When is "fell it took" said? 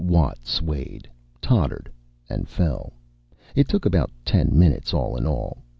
2.49-3.85